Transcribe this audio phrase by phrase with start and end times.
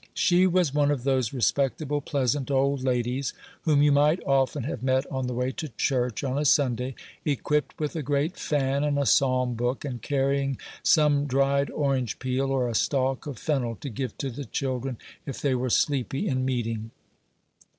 [0.15, 5.05] She was one of those respectable, pleasant old ladies whom you might often have met
[5.11, 9.05] on the way to church on a Sunday, equipped with a great fan and a
[9.05, 14.17] psalm book, and carrying some dried orange peel or a stalk of fennel, to give
[14.17, 16.89] to the children if they were sleepy in meeting.